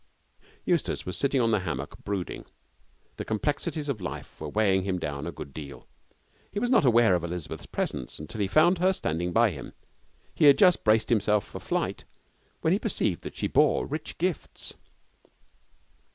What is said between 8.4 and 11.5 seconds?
he found her standing by him. He had just braced himself